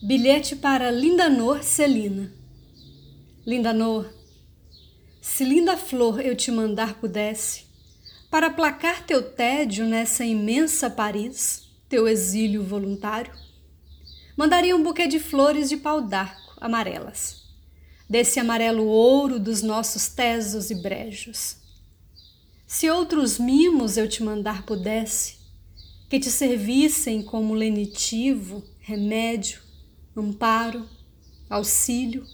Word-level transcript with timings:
Bilhete 0.00 0.54
para 0.54 0.92
Lindanor 0.92 1.64
Celina. 1.64 2.32
Lindanor, 3.44 4.08
se 5.20 5.42
linda 5.42 5.76
flor 5.76 6.20
eu 6.20 6.36
te 6.36 6.52
mandar 6.52 6.94
pudesse, 7.00 7.64
para 8.30 8.46
aplacar 8.46 9.04
teu 9.04 9.20
tédio 9.20 9.86
nessa 9.86 10.24
imensa 10.24 10.88
Paris, 10.88 11.68
teu 11.88 12.06
exílio 12.06 12.62
voluntário, 12.62 13.32
mandaria 14.36 14.76
um 14.76 14.84
buquê 14.84 15.08
de 15.08 15.18
flores 15.18 15.68
de 15.68 15.76
pau 15.76 16.00
d'arco 16.00 16.54
amarelas, 16.60 17.42
desse 18.08 18.38
amarelo 18.38 18.86
ouro 18.86 19.40
dos 19.40 19.62
nossos 19.62 20.06
tesos 20.06 20.70
e 20.70 20.76
brejos. 20.76 21.56
Se 22.68 22.88
outros 22.88 23.36
mimos 23.36 23.96
eu 23.96 24.08
te 24.08 24.22
mandar 24.22 24.62
pudesse, 24.62 25.38
que 26.08 26.20
te 26.20 26.30
servissem 26.30 27.20
como 27.20 27.52
lenitivo, 27.52 28.62
remédio, 28.78 29.66
amparo, 30.16 30.88
auxílio, 31.48 32.26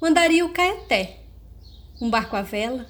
mandaria 0.00 0.44
o 0.44 0.52
caeté, 0.52 1.20
um 2.00 2.10
barco 2.10 2.36
à 2.36 2.42
vela 2.42 2.86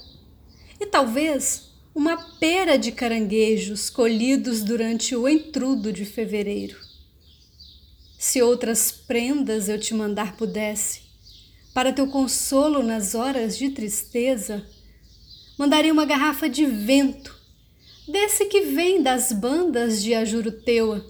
e 0.81 0.87
talvez 0.87 1.71
uma 1.95 2.17
pera 2.17 2.79
de 2.79 2.93
caranguejos 2.93 3.91
colhidos 3.91 4.62
durante 4.62 5.15
o 5.15 5.29
entrudo 5.29 5.93
de 5.93 6.05
fevereiro. 6.05 6.79
Se 8.19 8.41
outras 8.43 8.93
prendas 8.93 9.69
eu 9.69 9.79
te 9.79 9.95
mandar 9.95 10.37
pudesse, 10.37 11.03
para 11.75 11.93
teu 11.93 12.07
consolo 12.07 12.83
nas 12.83 13.15
horas 13.15 13.57
de 13.57 13.70
tristeza, 13.70 14.65
mandaria 15.59 15.93
uma 15.93 16.05
garrafa 16.05 16.48
de 16.48 16.65
vento, 16.65 17.39
desse 18.07 18.47
que 18.47 18.62
vem 18.62 19.03
das 19.03 19.33
bandas 19.33 20.03
de 20.03 20.15
Ajuruteua 20.15 21.05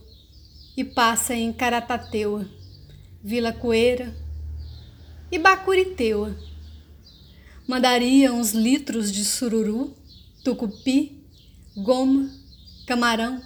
e 0.76 0.84
passa 0.84 1.34
em 1.34 1.52
Caratateua 1.52 2.59
Vila 3.22 3.52
Coeira 3.52 4.16
e 5.30 5.38
Bacuriteua. 5.38 6.34
Mandaria 7.68 8.32
uns 8.32 8.52
litros 8.52 9.12
de 9.12 9.26
sururu, 9.26 9.94
tucupi, 10.42 11.22
goma, 11.76 12.30
camarão, 12.86 13.42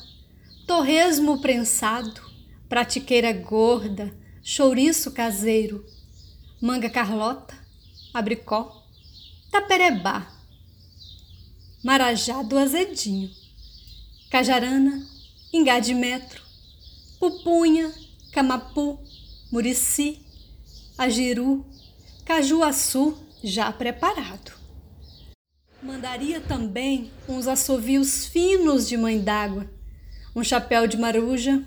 torresmo 0.65 1.41
prensado, 1.41 2.21
pratiqueira 2.69 3.33
gorda, 3.33 4.15
chouriço 4.45 5.11
caseiro, 5.11 5.85
manga 6.61 6.89
carlota, 6.89 7.55
abricó, 8.15 8.81
taperebá, 9.51 10.33
marajá 11.83 12.43
do 12.45 12.57
azedinho, 12.57 13.29
cajarana, 14.31 15.05
ingá 15.53 15.81
de 15.81 15.95
metro, 15.95 16.41
pupunha, 17.19 17.93
camapu, 18.31 19.01
Murici, 19.51 20.21
Agiru, 20.97 21.65
Cajuaçu 22.25 23.17
já 23.43 23.71
preparado. 23.71 24.53
Mandaria 25.83 26.41
também 26.41 27.13
uns 27.29 27.47
assovios 27.47 28.27
finos 28.27 28.89
de 28.89 28.97
mãe 28.97 29.21
d'água, 29.21 29.71
um 30.35 30.43
chapéu 30.43 30.87
de 30.87 30.97
maruja, 30.97 31.63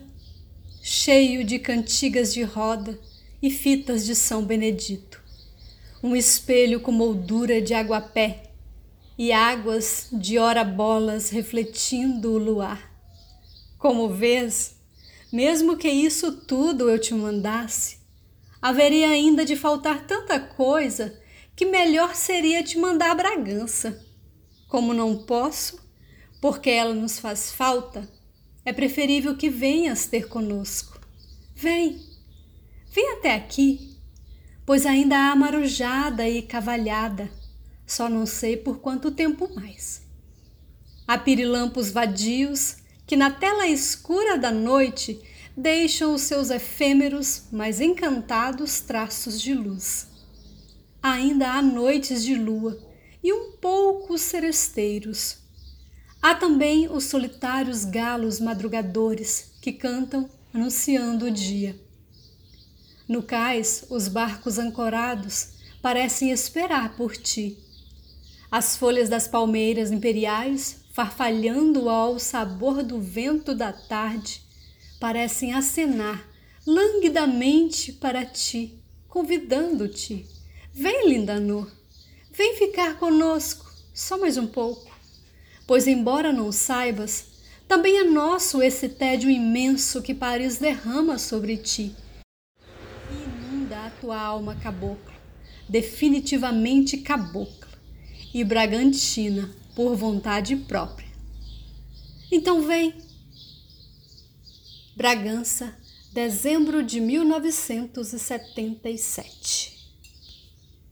cheio 0.82 1.44
de 1.44 1.60
cantigas 1.60 2.34
de 2.34 2.42
roda 2.42 3.00
e 3.42 3.52
fitas 3.52 4.06
de 4.06 4.16
São 4.16 4.44
Benedito, 4.44 5.22
um 6.02 6.16
espelho 6.16 6.80
com 6.80 6.92
moldura 6.92 7.62
de 7.62 7.74
aguapé 7.74 8.44
e 9.18 9.32
águas 9.32 10.08
de 10.12 10.38
ora 10.38 10.64
bolas 10.64 11.30
refletindo 11.30 12.32
o 12.32 12.38
luar. 12.38 12.92
Como 13.78 14.10
vês, 14.10 14.77
mesmo 15.32 15.78
que 15.78 15.90
isso 15.90 16.32
tudo 16.32 16.90
eu 16.90 17.00
te 17.00 17.14
mandasse, 17.14 18.00
haveria 18.62 19.10
ainda 19.10 19.46
de 19.46 19.56
faltar 19.56 20.06
tanta 20.06 20.40
coisa 20.40 21.20
que 21.56 21.66
melhor 21.66 22.16
seria 22.16 22.64
te 22.64 22.78
mandar 22.78 23.16
Bragança. 23.16 24.04
Como 24.68 24.94
não 24.94 25.24
posso, 25.24 25.80
porque 26.42 26.70
ela 26.70 26.94
nos 26.94 27.20
faz 27.20 27.52
falta, 27.52 28.08
é 28.64 28.74
preferível 28.74 29.36
que 29.36 29.50
venhas 29.50 30.06
ter 30.06 30.28
conosco. 30.28 31.00
Vem, 31.56 32.00
vem 32.94 33.14
até 33.14 33.34
aqui, 33.34 33.98
pois 34.66 34.86
ainda 34.86 35.32
há 35.32 35.36
marujada 35.36 36.28
e 36.28 36.42
cavalhada, 36.42 37.32
só 37.86 38.10
não 38.10 38.26
sei 38.26 38.58
por 38.58 38.80
quanto 38.80 39.10
tempo 39.10 39.50
mais. 39.56 40.06
Há 41.08 41.18
pirilampos 41.18 41.90
vadios 41.90 42.78
que 43.08 43.16
na 43.16 43.32
tela 43.32 43.66
escura 43.66 44.38
da 44.38 44.52
noite 44.52 45.20
deixam 45.56 46.14
os 46.14 46.24
seus 46.24 46.50
efêmeros, 46.52 47.44
mas 47.52 47.80
encantados 47.80 48.82
traços 48.82 49.42
de 49.42 49.54
luz. 49.54 50.08
Ainda 51.02 51.54
há 51.54 51.62
noites 51.62 52.22
de 52.24 52.36
lua 52.36 52.78
e 53.24 53.32
um 53.32 53.54
pouco 53.54 54.18
seresteiros. 54.18 55.38
Há 56.22 56.36
também 56.36 56.90
os 56.92 57.06
solitários 57.06 57.86
galos 57.86 58.42
madrugadores 58.42 59.52
que 59.62 59.72
cantam 59.72 60.30
anunciando 60.54 61.26
o 61.28 61.32
dia. 61.32 61.80
No 63.08 63.24
cais, 63.24 63.86
os 63.90 64.10
barcos 64.10 64.60
ancorados 64.60 65.54
parecem 65.82 66.30
esperar 66.30 66.98
por 66.98 67.16
ti. 67.16 67.58
As 68.52 68.76
folhas 68.76 69.08
das 69.08 69.28
palmeiras 69.28 69.92
imperiais 69.92 70.84
farfalhando 70.98 71.90
ao 71.90 72.18
sabor 72.18 72.82
do 72.82 73.00
vento 73.00 73.54
da 73.54 73.72
tarde, 73.72 74.42
parecem 75.00 75.54
acenar 75.54 76.28
languidamente 76.66 77.94
para 77.94 78.26
ti, 78.26 78.82
convidando-te. 79.08 80.26
Vem, 80.74 81.08
linda 81.08 81.40
Nur, 81.40 81.72
vem 82.32 82.56
ficar 82.56 82.98
conosco, 82.98 83.72
só 83.94 84.18
mais 84.18 84.38
um 84.38 84.48
pouco. 84.48 84.92
Pois, 85.68 85.86
embora 85.86 86.34
não 86.34 86.52
saibas, 86.52 87.28
também 87.68 88.00
é 88.00 88.04
nosso 88.04 88.64
esse 88.64 88.90
tédio 88.90 89.30
imenso 89.30 90.02
que 90.02 90.16
Paris 90.16 90.58
derrama 90.58 91.20
sobre 91.20 91.58
ti. 91.58 91.96
E 93.12 93.14
inunda 93.14 93.86
a 93.86 93.92
tua 94.02 94.20
alma 94.20 94.56
cabocla, 94.56 95.14
definitivamente 95.70 96.98
cabocla, 96.98 97.70
e 98.34 98.44
Bragantina 98.44 99.48
por 99.78 99.96
vontade 99.96 100.56
própria. 100.56 101.08
Então 102.32 102.64
vem. 102.64 102.96
Bragança, 104.96 105.78
dezembro 106.12 106.82
de 106.82 107.00
1977. 107.00 109.37